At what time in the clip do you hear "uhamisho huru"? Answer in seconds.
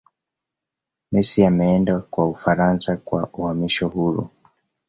3.33-4.29